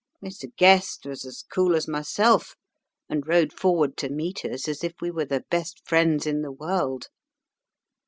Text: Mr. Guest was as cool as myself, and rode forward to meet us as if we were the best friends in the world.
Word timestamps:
Mr. 0.25 0.47
Guest 0.55 1.05
was 1.05 1.25
as 1.27 1.43
cool 1.43 1.75
as 1.75 1.87
myself, 1.87 2.55
and 3.07 3.27
rode 3.27 3.53
forward 3.53 3.95
to 3.97 4.09
meet 4.09 4.43
us 4.43 4.67
as 4.67 4.83
if 4.83 4.93
we 4.99 5.11
were 5.11 5.25
the 5.25 5.45
best 5.51 5.79
friends 5.87 6.25
in 6.25 6.41
the 6.41 6.51
world. 6.51 7.09